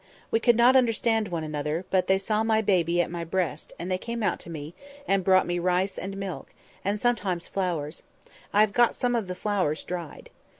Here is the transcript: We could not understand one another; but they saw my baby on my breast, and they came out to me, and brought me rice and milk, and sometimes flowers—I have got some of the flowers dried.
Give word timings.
We 0.31 0.39
could 0.39 0.55
not 0.57 0.75
understand 0.75 1.27
one 1.27 1.43
another; 1.43 1.85
but 1.91 2.07
they 2.07 2.17
saw 2.17 2.41
my 2.41 2.63
baby 2.63 3.03
on 3.03 3.11
my 3.11 3.23
breast, 3.23 3.71
and 3.77 3.91
they 3.91 3.99
came 3.99 4.23
out 4.23 4.39
to 4.39 4.49
me, 4.49 4.73
and 5.07 5.23
brought 5.23 5.45
me 5.45 5.59
rice 5.59 5.95
and 5.95 6.17
milk, 6.17 6.55
and 6.83 6.99
sometimes 6.99 7.47
flowers—I 7.47 8.61
have 8.61 8.73
got 8.73 8.95
some 8.95 9.15
of 9.15 9.27
the 9.27 9.35
flowers 9.35 9.83
dried. 9.83 10.31